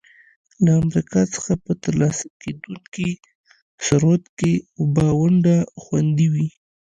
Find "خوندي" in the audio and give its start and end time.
5.81-6.27